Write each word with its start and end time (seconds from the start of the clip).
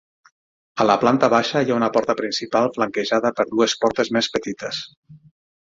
A 0.83 0.87
la 0.91 0.95
planta 1.03 1.29
baixa, 1.33 1.61
hi 1.67 1.73
ha 1.73 1.77
una 1.81 1.91
porta 1.97 2.15
principal 2.23 2.73
flanquejada 2.79 3.35
per 3.41 3.49
dues 3.53 3.79
portes 3.85 4.13
més 4.19 4.33
petites. 4.39 4.83